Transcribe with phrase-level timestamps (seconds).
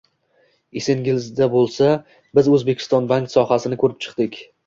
[0.79, 1.91] Esingizda bo'lsa,
[2.39, 4.43] biz O'zbekiston bank sohasini ko'rib chiqdik